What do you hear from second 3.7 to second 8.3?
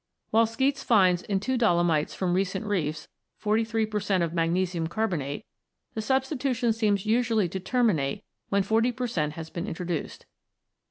per cent, of magnesium carbonate, the substitution seems usually to terminate